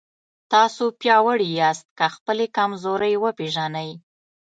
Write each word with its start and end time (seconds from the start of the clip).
تاسو 0.51 0.83
پیاوړي 0.99 1.47
یاست 1.61 1.87
که 1.97 2.05
خپلې 2.15 2.45
کمزورۍ 2.57 3.13
وپېژنئ. 3.19 3.89